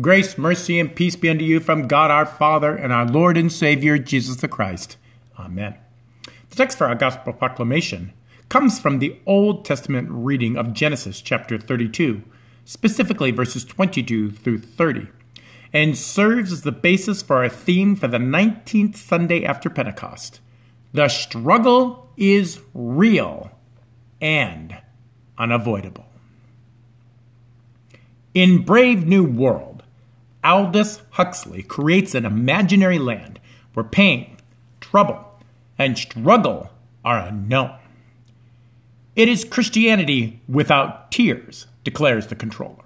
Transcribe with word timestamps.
Grace, 0.00 0.38
mercy, 0.38 0.78
and 0.78 0.94
peace 0.94 1.16
be 1.16 1.28
unto 1.28 1.44
you 1.44 1.58
from 1.58 1.88
God 1.88 2.12
our 2.12 2.24
Father 2.24 2.76
and 2.76 2.92
our 2.92 3.04
Lord 3.04 3.36
and 3.36 3.50
Savior, 3.50 3.98
Jesus 3.98 4.36
the 4.36 4.46
Christ. 4.46 4.96
Amen. 5.38 5.74
The 6.48 6.56
text 6.56 6.78
for 6.78 6.86
our 6.86 6.94
gospel 6.94 7.32
proclamation 7.32 8.12
comes 8.48 8.78
from 8.78 8.98
the 8.98 9.18
Old 9.26 9.64
Testament 9.64 10.08
reading 10.10 10.56
of 10.56 10.72
Genesis 10.72 11.20
chapter 11.20 11.58
32, 11.58 12.22
specifically 12.64 13.30
verses 13.32 13.64
22 13.64 14.30
through 14.30 14.58
30, 14.58 15.08
and 15.72 15.98
serves 15.98 16.52
as 16.52 16.62
the 16.62 16.72
basis 16.72 17.20
for 17.20 17.36
our 17.38 17.48
theme 17.48 17.96
for 17.96 18.06
the 18.06 18.18
19th 18.18 18.96
Sunday 18.96 19.44
after 19.44 19.68
Pentecost. 19.68 20.40
The 20.92 21.08
struggle 21.08 22.08
is 22.16 22.60
real 22.72 23.50
and 24.20 24.78
unavoidable. 25.36 26.06
In 28.32 28.64
Brave 28.64 29.06
New 29.06 29.24
World, 29.24 29.69
Aldous 30.42 31.02
Huxley 31.10 31.62
creates 31.62 32.14
an 32.14 32.24
imaginary 32.24 32.98
land 32.98 33.40
where 33.74 33.84
pain, 33.84 34.36
trouble, 34.80 35.24
and 35.78 35.98
struggle 35.98 36.70
are 37.04 37.18
unknown. 37.18 37.76
It 39.16 39.28
is 39.28 39.44
Christianity 39.44 40.40
without 40.48 41.10
tears, 41.10 41.66
declares 41.84 42.28
the 42.28 42.36
controller. 42.36 42.76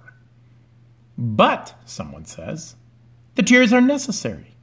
But, 1.16 1.74
someone 1.84 2.24
says, 2.24 2.74
the 3.36 3.42
tears 3.42 3.72
are 3.72 3.80
necessary. 3.80 4.54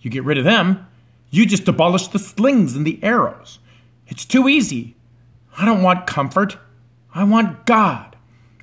You 0.00 0.10
get 0.10 0.24
rid 0.24 0.38
of 0.38 0.44
them, 0.44 0.86
you 1.30 1.46
just 1.46 1.66
abolish 1.68 2.08
the 2.08 2.18
slings 2.18 2.76
and 2.76 2.86
the 2.86 3.02
arrows. 3.02 3.58
It's 4.06 4.24
too 4.24 4.48
easy. 4.48 4.94
I 5.58 5.64
don't 5.64 5.82
want 5.82 6.06
comfort. 6.06 6.58
I 7.14 7.24
want 7.24 7.66
God. 7.66 8.16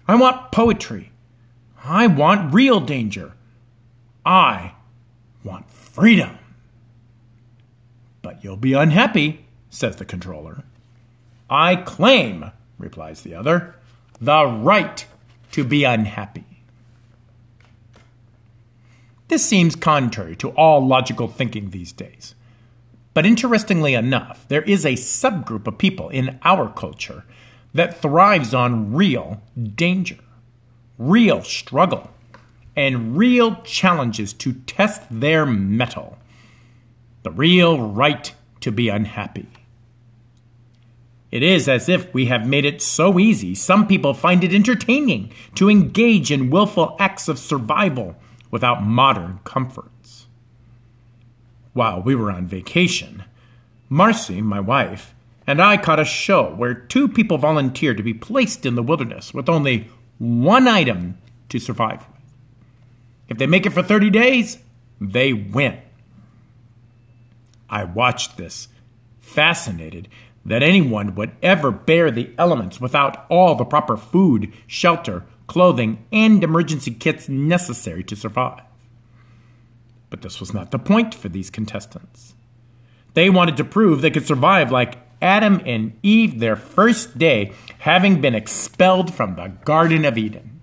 I 0.08 0.16
want 0.16 0.52
poetry. 0.52 1.12
I 1.84 2.08
want 2.08 2.54
real 2.54 2.80
danger. 2.80 3.34
I 4.26 4.74
want 5.44 5.70
freedom. 5.70 6.38
But 8.22 8.44
you'll 8.44 8.58
be 8.58 8.74
unhappy, 8.74 9.46
says 9.70 9.96
the 9.96 10.06
controller. 10.06 10.64
I 11.50 11.76
claim, 11.76 12.52
replies 12.78 13.22
the 13.22 13.36
other, 13.36 13.76
the 14.20 14.46
right 14.46 15.06
to 15.52 15.64
be 15.64 15.84
unhappy. 15.84 16.46
This 19.28 19.46
seems 19.46 19.76
contrary 19.76 20.36
to 20.38 20.50
all 20.52 20.86
logical 20.86 21.28
thinking 21.28 21.70
these 21.70 21.92
days. 21.92 22.36
But 23.14 23.26
interestingly 23.26 23.94
enough, 23.94 24.46
there 24.48 24.62
is 24.62 24.86
a 24.86 24.94
subgroup 24.94 25.68
of 25.68 25.78
people 25.78 26.10
in 26.10 26.40
our 26.44 26.70
culture 26.70 27.26
that 27.74 28.02
thrives 28.02 28.54
on 28.54 28.94
real 28.94 29.42
danger, 29.76 30.18
real 30.98 31.44
struggle, 31.44 32.12
and 32.76 33.18
real 33.18 33.56
challenges 33.64 34.34
to 34.34 34.54
test 34.54 35.02
their 35.10 35.46
mettle. 35.46 36.18
The 37.24 37.32
real 37.32 37.80
right 37.80 38.34
to 38.62 38.72
be 38.72 38.90
unhappy. 38.90 39.48
It 41.32 41.44
is 41.44 41.70
as 41.70 41.88
if 41.88 42.14
we 42.14 42.26
have 42.26 42.46
made 42.46 42.66
it 42.66 42.82
so 42.82 43.18
easy, 43.18 43.56
some 43.56 43.88
people 43.88 44.14
find 44.14 44.44
it 44.44 44.54
entertaining 44.54 45.32
to 45.56 45.70
engage 45.70 46.30
in 46.30 46.50
willful 46.50 46.96
acts 47.00 47.30
of 47.30 47.40
survival 47.40 48.18
without 48.50 48.84
modern 48.84 49.40
comforts. 49.46 50.28
While 51.74 52.02
we 52.02 52.16
were 52.16 52.32
on 52.32 52.48
vacation, 52.48 53.24
Marcy, 53.88 54.42
my 54.42 54.60
wife, 54.60 55.16
and 55.48 55.62
I 55.62 55.78
caught 55.78 56.00
a 56.02 56.06
show 56.06 56.54
where 56.54 56.74
two 56.74 57.08
people 57.08 57.38
volunteered 57.38 57.98
to 57.98 58.04
be 58.04 58.14
placed 58.14 58.66
in 58.66 58.76
the 58.76 58.84
wilderness 58.84 59.34
with 59.34 59.48
only 59.48 59.90
one 60.18 60.68
item 60.68 61.18
to 61.50 61.60
survive 61.60 62.06
if 63.32 63.38
they 63.38 63.48
make 63.48 63.66
it 63.66 63.70
for 63.70 63.82
30 63.82 64.10
days, 64.10 64.58
they 65.00 65.32
win. 65.32 65.80
I 67.70 67.86
watched 67.86 68.36
this, 68.36 68.68
fascinated 69.22 70.10
that 70.44 70.62
anyone 70.62 71.16
would 71.16 71.32
ever 71.42 71.72
bear 71.72 72.12
the 72.12 72.32
elements 72.38 72.82
without 72.82 73.26
all 73.30 73.56
the 73.56 73.64
proper 73.64 73.96
food, 73.96 74.52
shelter, 74.68 75.24
clothing, 75.48 76.06
and 76.12 76.44
emergency 76.44 76.92
kits 76.92 77.30
necessary 77.30 78.04
to 78.04 78.18
survive. 78.18 78.64
But 80.10 80.24
this 80.24 80.42
was 80.42 80.54
not 80.54 80.72
the 80.72 80.78
point 80.78 81.16
for 81.16 81.30
these 81.30 81.50
contestants. 81.50 82.34
They 83.14 83.30
wanted 83.30 83.56
to 83.56 83.64
prove 83.64 84.02
they 84.02 84.12
could 84.12 84.28
survive 84.28 84.74
like 84.74 84.98
Adam 85.22 85.62
and 85.66 85.98
Eve 86.04 86.42
their 86.42 86.58
first 86.58 87.18
day 87.18 87.54
having 87.80 88.20
been 88.20 88.36
expelled 88.36 89.14
from 89.14 89.36
the 89.36 89.54
Garden 89.64 90.04
of 90.04 90.18
Eden. 90.18 90.60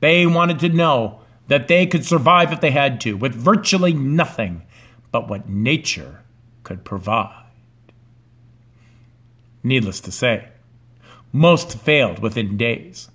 They 0.00 0.26
wanted 0.26 0.58
to 0.58 0.68
know 0.68 1.20
that 1.48 1.68
they 1.68 1.86
could 1.86 2.04
survive 2.04 2.52
if 2.52 2.60
they 2.60 2.70
had 2.70 3.00
to, 3.02 3.16
with 3.16 3.34
virtually 3.34 3.92
nothing 3.92 4.62
but 5.12 5.28
what 5.28 5.48
nature 5.48 6.22
could 6.62 6.84
provide. 6.84 7.44
Needless 9.62 10.00
to 10.00 10.12
say, 10.12 10.48
most 11.32 11.78
failed 11.78 12.18
within 12.18 12.56
days. 12.56 13.08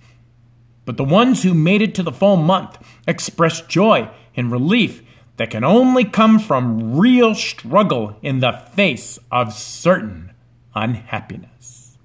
But 0.86 0.98
the 0.98 1.04
ones 1.04 1.44
who 1.44 1.54
made 1.54 1.82
it 1.82 1.94
to 1.96 2.04
the 2.04 2.12
full 2.12 2.36
month 2.36 2.78
expressed 3.08 3.70
joy 3.70 4.10
and 4.36 4.52
relief 4.52 5.04
that 5.38 5.52
can 5.52 5.64
only 5.64 6.04
come 6.04 6.40
from 6.40 6.98
real 6.98 7.34
struggle 7.34 8.18
in 8.22 8.40
the 8.40 8.52
face 8.52 9.20
of 9.32 9.54
certain 9.54 10.32
unhappiness. 10.76 11.98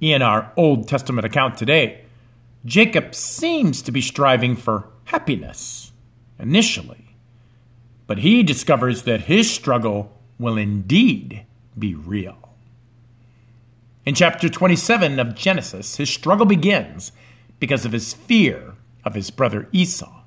In 0.00 0.22
our 0.22 0.52
Old 0.56 0.86
Testament 0.86 1.24
account 1.24 1.56
today, 1.56 2.03
Jacob 2.64 3.14
seems 3.14 3.82
to 3.82 3.92
be 3.92 4.00
striving 4.00 4.56
for 4.56 4.88
happiness 5.04 5.92
initially, 6.38 7.16
but 8.06 8.18
he 8.18 8.42
discovers 8.42 9.02
that 9.02 9.22
his 9.22 9.50
struggle 9.50 10.18
will 10.38 10.56
indeed 10.56 11.44
be 11.78 11.94
real. 11.94 12.44
In 14.06 14.14
chapter 14.14 14.48
27 14.48 15.18
of 15.18 15.34
Genesis, 15.34 15.96
his 15.96 16.10
struggle 16.10 16.46
begins 16.46 17.12
because 17.58 17.84
of 17.84 17.92
his 17.92 18.12
fear 18.12 18.74
of 19.04 19.14
his 19.14 19.30
brother 19.30 19.68
Esau. 19.72 20.22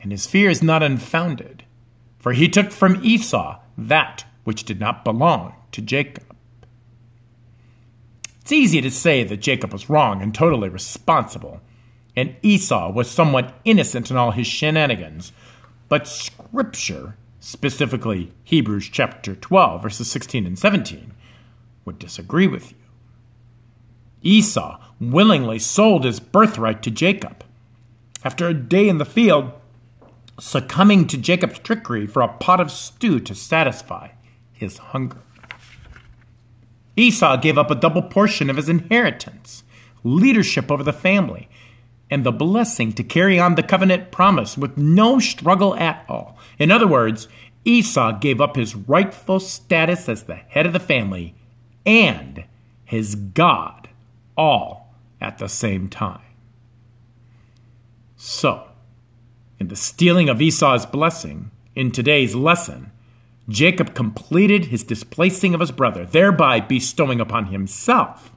And 0.00 0.12
his 0.12 0.26
fear 0.26 0.50
is 0.50 0.62
not 0.62 0.82
unfounded, 0.82 1.64
for 2.18 2.32
he 2.32 2.48
took 2.48 2.70
from 2.70 3.04
Esau 3.04 3.60
that 3.76 4.24
which 4.44 4.64
did 4.64 4.80
not 4.80 5.04
belong 5.04 5.54
to 5.72 5.82
Jacob. 5.82 6.25
It's 8.46 8.52
easy 8.52 8.80
to 8.80 8.92
say 8.92 9.24
that 9.24 9.38
Jacob 9.38 9.72
was 9.72 9.90
wrong 9.90 10.22
and 10.22 10.32
totally 10.32 10.68
responsible, 10.68 11.60
and 12.14 12.36
Esau 12.42 12.92
was 12.92 13.10
somewhat 13.10 13.54
innocent 13.64 14.08
in 14.08 14.16
all 14.16 14.30
his 14.30 14.46
shenanigans. 14.46 15.32
But 15.88 16.06
Scripture, 16.06 17.16
specifically 17.40 18.30
Hebrews 18.44 18.88
chapter 18.88 19.34
12, 19.34 19.82
verses 19.82 20.08
16 20.12 20.46
and 20.46 20.56
17, 20.56 21.12
would 21.84 21.98
disagree 21.98 22.46
with 22.46 22.70
you. 22.70 22.78
Esau 24.22 24.78
willingly 25.00 25.58
sold 25.58 26.04
his 26.04 26.20
birthright 26.20 26.84
to 26.84 26.90
Jacob. 26.92 27.42
After 28.22 28.46
a 28.46 28.54
day 28.54 28.88
in 28.88 28.98
the 28.98 29.04
field, 29.04 29.50
succumbing 30.38 31.08
to 31.08 31.18
Jacob's 31.18 31.58
trickery 31.58 32.06
for 32.06 32.22
a 32.22 32.28
pot 32.28 32.60
of 32.60 32.70
stew 32.70 33.18
to 33.18 33.34
satisfy 33.34 34.10
his 34.52 34.78
hunger. 34.78 35.25
Esau 36.96 37.36
gave 37.36 37.58
up 37.58 37.70
a 37.70 37.74
double 37.74 38.02
portion 38.02 38.48
of 38.48 38.56
his 38.56 38.68
inheritance, 38.68 39.62
leadership 40.02 40.70
over 40.70 40.82
the 40.82 40.92
family, 40.92 41.48
and 42.10 42.24
the 42.24 42.32
blessing 42.32 42.92
to 42.92 43.04
carry 43.04 43.38
on 43.38 43.54
the 43.54 43.62
covenant 43.62 44.10
promise 44.10 44.56
with 44.56 44.76
no 44.76 45.18
struggle 45.18 45.74
at 45.76 46.04
all. 46.08 46.38
In 46.58 46.70
other 46.70 46.86
words, 46.86 47.28
Esau 47.64 48.12
gave 48.12 48.40
up 48.40 48.56
his 48.56 48.74
rightful 48.74 49.40
status 49.40 50.08
as 50.08 50.22
the 50.22 50.36
head 50.36 50.66
of 50.66 50.72
the 50.72 50.80
family 50.80 51.34
and 51.84 52.44
his 52.84 53.14
God 53.14 53.88
all 54.36 54.94
at 55.20 55.38
the 55.38 55.48
same 55.48 55.88
time. 55.88 56.20
So, 58.16 58.68
in 59.58 59.68
the 59.68 59.76
stealing 59.76 60.28
of 60.28 60.40
Esau's 60.40 60.86
blessing, 60.86 61.50
in 61.74 61.90
today's 61.90 62.34
lesson, 62.34 62.92
Jacob 63.48 63.94
completed 63.94 64.66
his 64.66 64.82
displacing 64.82 65.54
of 65.54 65.60
his 65.60 65.70
brother, 65.70 66.04
thereby 66.04 66.60
bestowing 66.60 67.20
upon 67.20 67.46
himself 67.46 68.32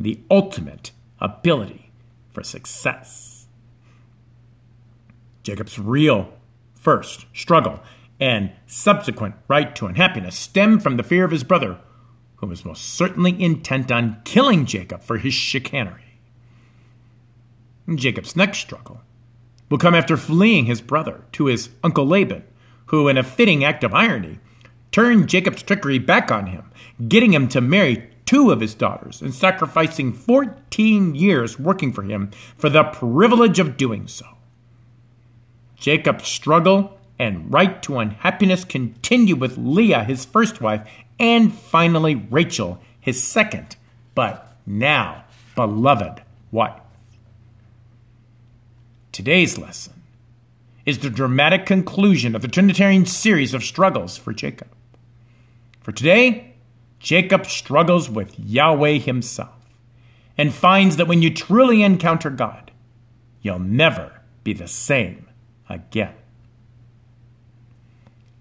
the 0.00 0.18
ultimate 0.30 0.90
ability 1.20 1.90
for 2.30 2.42
success. 2.42 3.46
Jacob's 5.42 5.78
real 5.78 6.32
first 6.74 7.26
struggle 7.32 7.80
and 8.20 8.50
subsequent 8.66 9.34
right 9.46 9.74
to 9.76 9.86
unhappiness 9.86 10.36
stem 10.36 10.80
from 10.80 10.96
the 10.96 11.02
fear 11.02 11.24
of 11.24 11.30
his 11.30 11.44
brother, 11.44 11.78
who 12.36 12.46
was 12.46 12.64
most 12.64 12.84
certainly 12.84 13.40
intent 13.40 13.90
on 13.90 14.20
killing 14.24 14.66
Jacob 14.66 15.02
for 15.02 15.18
his 15.18 15.34
chicanery. 15.34 16.18
Jacob's 17.94 18.36
next 18.36 18.58
struggle 18.58 19.02
will 19.70 19.78
come 19.78 19.94
after 19.94 20.16
fleeing 20.16 20.66
his 20.66 20.80
brother 20.80 21.24
to 21.32 21.46
his 21.46 21.70
uncle 21.82 22.06
Laban, 22.06 22.44
who, 22.86 23.08
in 23.08 23.16
a 23.16 23.22
fitting 23.22 23.64
act 23.64 23.84
of 23.84 23.94
irony, 23.94 24.38
turned 24.92 25.28
Jacob's 25.28 25.62
trickery 25.62 25.98
back 25.98 26.30
on 26.30 26.46
him, 26.46 26.70
getting 27.08 27.32
him 27.32 27.48
to 27.48 27.60
marry 27.60 28.10
two 28.24 28.50
of 28.50 28.60
his 28.60 28.74
daughters 28.74 29.22
and 29.22 29.34
sacrificing 29.34 30.12
14 30.12 31.14
years 31.14 31.58
working 31.58 31.92
for 31.92 32.02
him 32.02 32.30
for 32.56 32.68
the 32.68 32.84
privilege 32.84 33.58
of 33.58 33.76
doing 33.76 34.06
so. 34.06 34.26
Jacob's 35.76 36.28
struggle 36.28 36.98
and 37.18 37.52
right 37.52 37.82
to 37.82 37.98
unhappiness 37.98 38.64
continue 38.64 39.34
with 39.34 39.56
Leah, 39.56 40.04
his 40.04 40.24
first 40.24 40.60
wife, 40.60 40.86
and 41.18 41.52
finally 41.52 42.14
Rachel, 42.14 42.80
his 43.00 43.22
second, 43.22 43.76
but 44.14 44.56
now 44.66 45.24
beloved 45.54 46.22
wife. 46.52 46.80
Today's 49.10 49.58
lesson 49.58 49.94
is 50.86 50.98
the 50.98 51.10
dramatic 51.10 51.66
conclusion 51.66 52.36
of 52.36 52.42
the 52.42 52.48
Trinitarian 52.48 53.04
series 53.04 53.54
of 53.54 53.64
struggles 53.64 54.16
for 54.16 54.32
Jacob. 54.32 54.68
For 55.80 55.92
today, 55.92 56.54
Jacob 56.98 57.46
struggles 57.46 58.10
with 58.10 58.38
Yahweh 58.38 58.98
himself 58.98 59.54
and 60.36 60.52
finds 60.52 60.96
that 60.96 61.08
when 61.08 61.22
you 61.22 61.32
truly 61.32 61.82
encounter 61.82 62.30
God, 62.30 62.70
you'll 63.42 63.58
never 63.58 64.20
be 64.44 64.52
the 64.52 64.68
same 64.68 65.28
again. 65.68 66.14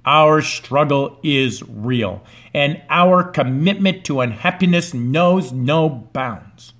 Our 0.06 0.42
struggle 0.42 1.20
is 1.22 1.64
real, 1.68 2.24
and 2.54 2.82
our 2.90 3.24
commitment 3.24 4.06
to 4.06 4.22
unhappiness 4.22 4.94
knows 4.94 5.52
no 5.52 5.90
bounds. 5.90 6.74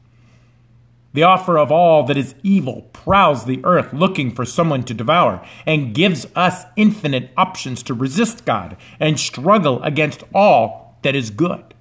The 1.18 1.24
offer 1.24 1.58
of 1.58 1.72
all 1.72 2.04
that 2.04 2.16
is 2.16 2.36
evil 2.44 2.84
prowls 2.94 3.46
the 3.46 3.60
earth 3.66 3.92
looking 3.92 4.30
for 4.30 4.46
someone 4.46 4.84
to 4.84 4.94
devour 4.94 5.44
and 5.66 5.96
gives 5.96 6.28
us 6.36 6.66
infinite 6.76 7.32
options 7.36 7.82
to 7.82 7.96
resist 7.96 8.46
God 8.46 8.78
and 9.00 9.20
struggle 9.20 9.82
against 9.82 10.24
all 10.32 11.00
that 11.02 11.16
is 11.16 11.32
good. 11.32 11.74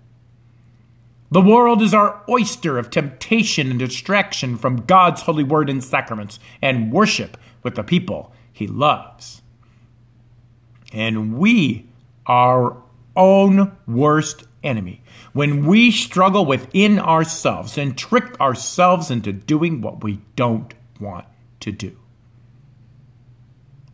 The 1.31 1.43
world 1.43 1.83
is 1.83 1.93
our 1.93 2.23
oyster 2.31 2.79
of 2.79 2.89
temptation 2.89 3.69
and 3.69 3.79
distraction 3.79 4.57
from 4.57 4.87
God's 4.87 5.21
holy 5.21 5.45
word 5.45 5.69
and 5.69 5.85
sacraments 5.85 6.39
and 6.63 6.91
worship 6.91 7.37
with 7.63 7.75
the 7.75 7.85
people 7.85 8.33
he 8.51 8.67
loves 8.67 9.43
and 10.95 11.37
we 11.37 11.85
are 12.25 12.71
our 12.71 12.83
own 13.15 13.77
worst 13.87 14.45
enemy. 14.67 15.03
When 15.33 15.67
we 15.67 15.91
struggle 15.91 16.45
within 16.45 16.99
ourselves 16.99 17.79
and 17.79 17.97
trick 17.97 18.39
ourselves 18.41 19.11
into 19.11 19.33
doing 19.33 19.81
what 19.81 20.03
we 20.03 20.21
don't 20.35 20.75
want 21.01 21.27
to 21.61 21.73
do. 21.73 21.99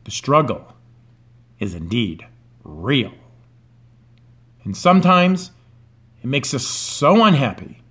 The 0.05 0.11
struggle 0.11 0.75
is 1.59 1.75
indeed 1.75 2.27
real. 2.65 3.13
And 4.65 4.77
sometimes 4.77 5.51
it 6.23 6.27
makes 6.27 6.55
us 6.55 6.67
so 6.67 7.25
unhappy, 7.25 7.83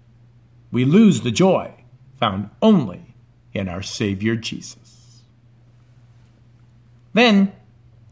we 0.71 0.85
lose 0.85 1.21
the 1.21 1.31
joy 1.31 1.73
found 2.19 2.49
only 2.61 3.15
in 3.53 3.67
our 3.67 3.81
Savior 3.81 4.35
Jesus. 4.35 5.23
Then 7.13 7.51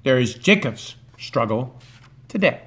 there 0.04 0.20
is 0.20 0.34
Jacob's 0.34 0.96
struggle 1.18 1.80
today. 2.28 2.62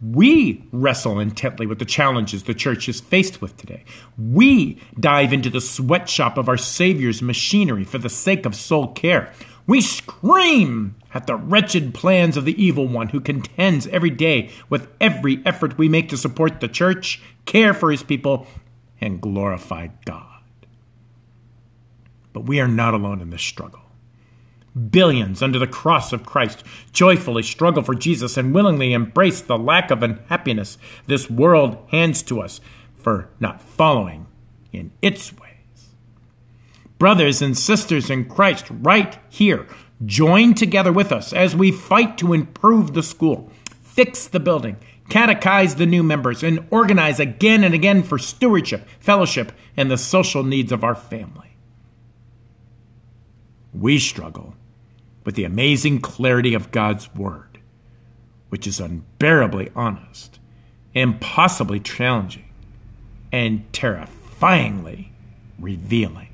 We 0.00 0.64
wrestle 0.70 1.18
intently 1.18 1.66
with 1.66 1.80
the 1.80 1.84
challenges 1.84 2.44
the 2.44 2.54
church 2.54 2.88
is 2.88 3.00
faced 3.00 3.42
with 3.42 3.56
today. 3.56 3.84
We 4.16 4.80
dive 4.98 5.32
into 5.32 5.50
the 5.50 5.60
sweatshop 5.60 6.38
of 6.38 6.48
our 6.48 6.56
Savior's 6.56 7.20
machinery 7.20 7.84
for 7.84 7.98
the 7.98 8.08
sake 8.08 8.46
of 8.46 8.54
soul 8.54 8.88
care. 8.88 9.32
We 9.66 9.80
scream 9.80 10.94
at 11.12 11.26
the 11.26 11.34
wretched 11.34 11.94
plans 11.94 12.36
of 12.36 12.44
the 12.44 12.62
evil 12.62 12.86
one 12.86 13.08
who 13.08 13.20
contends 13.20 13.88
every 13.88 14.10
day 14.10 14.50
with 14.70 14.88
every 15.00 15.42
effort 15.44 15.76
we 15.76 15.88
make 15.88 16.08
to 16.10 16.16
support 16.16 16.60
the 16.60 16.68
church, 16.68 17.20
care 17.44 17.74
for 17.74 17.90
his 17.90 18.04
people, 18.04 18.46
and 19.00 19.20
glorify 19.20 19.88
God. 20.04 20.40
But 22.32 22.46
we 22.46 22.60
are 22.60 22.68
not 22.68 22.94
alone 22.94 23.20
in 23.20 23.30
this 23.30 23.42
struggle. 23.42 23.87
Billions 24.90 25.42
under 25.42 25.58
the 25.58 25.66
cross 25.66 26.12
of 26.12 26.26
Christ 26.26 26.62
joyfully 26.92 27.42
struggle 27.42 27.82
for 27.82 27.94
Jesus 27.94 28.36
and 28.36 28.54
willingly 28.54 28.92
embrace 28.92 29.40
the 29.40 29.58
lack 29.58 29.90
of 29.90 30.02
unhappiness 30.02 30.78
this 31.06 31.28
world 31.28 31.78
hands 31.90 32.22
to 32.24 32.40
us 32.40 32.60
for 32.94 33.30
not 33.40 33.62
following 33.62 34.26
in 34.72 34.92
its 35.00 35.32
ways. 35.32 35.48
Brothers 36.98 37.40
and 37.40 37.56
sisters 37.56 38.10
in 38.10 38.26
Christ, 38.26 38.66
right 38.70 39.18
here, 39.28 39.66
join 40.04 40.54
together 40.54 40.92
with 40.92 41.12
us 41.12 41.32
as 41.32 41.56
we 41.56 41.72
fight 41.72 42.18
to 42.18 42.32
improve 42.32 42.94
the 42.94 43.02
school, 43.02 43.50
fix 43.82 44.26
the 44.26 44.40
building, 44.40 44.76
catechize 45.08 45.76
the 45.76 45.86
new 45.86 46.02
members, 46.02 46.42
and 46.42 46.66
organize 46.70 47.18
again 47.18 47.64
and 47.64 47.74
again 47.74 48.02
for 48.02 48.18
stewardship, 48.18 48.86
fellowship, 49.00 49.52
and 49.76 49.90
the 49.90 49.98
social 49.98 50.42
needs 50.42 50.72
of 50.72 50.84
our 50.84 50.94
family. 50.94 51.56
We 53.72 53.98
struggle 53.98 54.54
with 55.28 55.34
the 55.34 55.44
amazing 55.44 56.00
clarity 56.00 56.54
of 56.54 56.70
God's 56.70 57.14
Word, 57.14 57.58
which 58.48 58.66
is 58.66 58.80
unbearably 58.80 59.70
honest, 59.76 60.40
impossibly 60.94 61.78
challenging, 61.80 62.48
and 63.30 63.70
terrifyingly 63.70 65.12
revealing. 65.58 66.30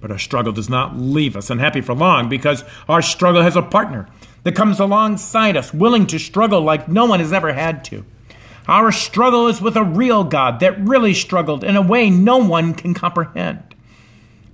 But 0.00 0.12
our 0.12 0.18
struggle 0.20 0.52
does 0.52 0.70
not 0.70 0.96
leave 0.96 1.34
us 1.34 1.50
unhappy 1.50 1.80
for 1.80 1.92
long 1.92 2.28
because 2.28 2.62
our 2.88 3.02
struggle 3.02 3.42
has 3.42 3.56
a 3.56 3.62
partner 3.62 4.08
that 4.44 4.54
comes 4.54 4.78
alongside 4.78 5.56
us, 5.56 5.74
willing 5.74 6.06
to 6.06 6.20
struggle 6.20 6.60
like 6.60 6.86
no 6.86 7.04
one 7.04 7.18
has 7.18 7.32
ever 7.32 7.52
had 7.52 7.82
to. 7.86 8.04
Our 8.68 8.92
struggle 8.92 9.48
is 9.48 9.60
with 9.60 9.74
a 9.74 9.82
real 9.82 10.22
God 10.22 10.60
that 10.60 10.78
really 10.78 11.14
struggled 11.14 11.64
in 11.64 11.74
a 11.74 11.82
way 11.82 12.10
no 12.10 12.38
one 12.38 12.74
can 12.74 12.94
comprehend. 12.94 13.73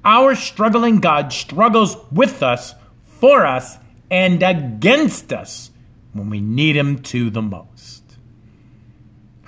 Our 0.04 0.34
struggling 0.34 1.00
God 1.00 1.32
struggles 1.32 1.96
with 2.10 2.42
us, 2.42 2.74
for 3.04 3.44
us, 3.44 3.76
and 4.10 4.42
against 4.42 5.32
us 5.32 5.70
when 6.12 6.30
we 6.30 6.40
need 6.40 6.76
Him 6.76 6.98
to 7.02 7.30
the 7.30 7.42
most. 7.42 8.02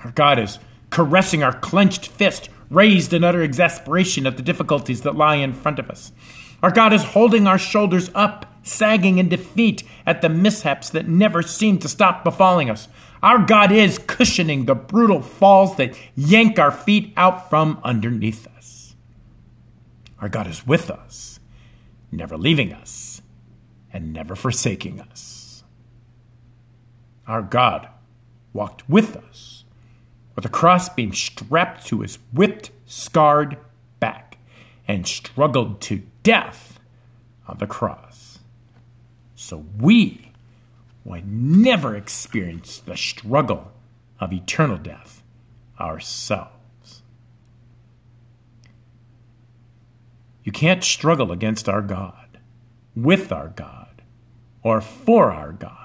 Our 0.03 0.11
God 0.11 0.37
is 0.37 0.59
caressing 0.89 1.43
our 1.43 1.53
clenched 1.53 2.07
fist, 2.07 2.49
raised 2.69 3.13
in 3.13 3.23
utter 3.23 3.41
exasperation 3.41 4.27
at 4.27 4.37
the 4.37 4.43
difficulties 4.43 5.01
that 5.01 5.15
lie 5.15 5.35
in 5.35 5.53
front 5.53 5.79
of 5.79 5.89
us. 5.89 6.11
Our 6.61 6.71
God 6.71 6.93
is 6.93 7.03
holding 7.03 7.47
our 7.47 7.57
shoulders 7.57 8.11
up, 8.13 8.45
sagging 8.63 9.17
in 9.17 9.29
defeat 9.29 9.83
at 10.05 10.21
the 10.21 10.29
mishaps 10.29 10.89
that 10.91 11.07
never 11.07 11.41
seem 11.41 11.79
to 11.79 11.89
stop 11.89 12.23
befalling 12.23 12.69
us. 12.69 12.87
Our 13.21 13.39
God 13.39 13.71
is 13.71 13.97
cushioning 13.97 14.65
the 14.65 14.75
brutal 14.75 15.21
falls 15.21 15.77
that 15.77 15.97
yank 16.15 16.59
our 16.59 16.71
feet 16.71 17.13
out 17.17 17.49
from 17.49 17.79
underneath 17.83 18.47
us. 18.55 18.82
Our 20.23 20.29
God 20.29 20.47
is 20.47 20.65
with 20.65 20.89
us, 20.89 21.41
never 22.09 22.37
leaving 22.37 22.71
us, 22.71 23.21
and 23.91 24.13
never 24.13 24.37
forsaking 24.37 25.01
us. 25.01 25.65
Our 27.27 27.41
God 27.41 27.89
walked 28.53 28.89
with 28.89 29.17
us 29.17 29.65
with 30.33 30.45
a 30.45 30.49
crossbeam 30.49 31.11
strapped 31.11 31.85
to 31.87 31.99
his 31.99 32.19
whipped, 32.31 32.71
scarred 32.85 33.57
back 33.99 34.37
and 34.87 35.05
struggled 35.05 35.81
to 35.81 36.03
death 36.23 36.79
on 37.45 37.57
the 37.57 37.67
cross. 37.67 38.39
So 39.35 39.65
we 39.77 40.31
would 41.03 41.27
never 41.27 41.97
experience 41.97 42.79
the 42.79 42.95
struggle 42.95 43.73
of 44.21 44.31
eternal 44.31 44.77
death 44.77 45.21
ourselves. 45.77 46.52
You 50.43 50.51
can't 50.51 50.83
struggle 50.83 51.31
against 51.31 51.69
our 51.69 51.81
God, 51.81 52.37
with 52.95 53.31
our 53.31 53.49
God, 53.49 54.01
or 54.61 54.81
for 54.81 55.31
our 55.31 55.51
God 55.51 55.83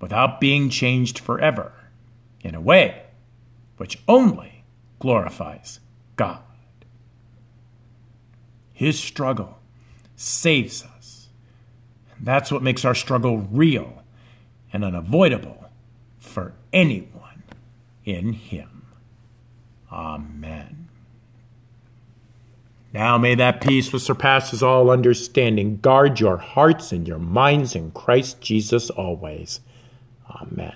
without 0.00 0.40
being 0.40 0.68
changed 0.68 1.18
forever 1.18 1.72
in 2.42 2.54
a 2.54 2.60
way 2.60 3.02
which 3.76 3.98
only 4.08 4.64
glorifies 4.98 5.80
God. 6.16 6.40
His 8.72 8.98
struggle 8.98 9.58
saves 10.16 10.84
us. 10.84 11.28
That's 12.20 12.50
what 12.50 12.62
makes 12.62 12.84
our 12.84 12.94
struggle 12.94 13.38
real 13.38 14.02
and 14.72 14.84
unavoidable 14.84 15.70
for 16.18 16.54
anyone 16.72 17.42
in 18.04 18.32
Him. 18.32 18.86
Amen. 19.90 20.85
Now 22.96 23.18
may 23.18 23.34
that 23.34 23.60
peace 23.60 23.92
which 23.92 24.04
surpasses 24.04 24.62
all 24.62 24.88
understanding 24.88 25.80
guard 25.80 26.18
your 26.18 26.38
hearts 26.38 26.92
and 26.92 27.06
your 27.06 27.18
minds 27.18 27.74
in 27.74 27.90
Christ 27.90 28.40
Jesus 28.40 28.88
always. 28.88 29.60
Amen. 30.30 30.74